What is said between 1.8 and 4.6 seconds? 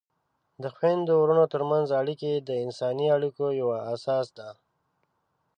اړیکې د انساني اړیکو یوه اساس ده.